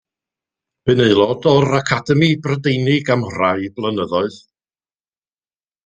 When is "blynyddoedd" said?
3.79-4.45